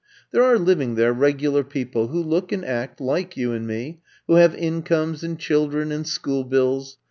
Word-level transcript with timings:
There 0.31 0.41
are 0.41 0.57
living 0.57 0.95
there 0.95 1.13
Regular 1.13 1.63
People, 1.63 2.07
who 2.07 2.23
look 2.23 2.51
and 2.51 2.65
act 2.65 2.99
like 2.99 3.37
you 3.37 3.51
and 3.51 3.67
me, 3.67 3.99
who 4.25 4.33
have 4.33 4.55
incomes 4.55 5.23
and 5.23 5.37
children 5.37 5.91
and 5.91 6.07
school 6.07 6.43
bills. 6.43 6.97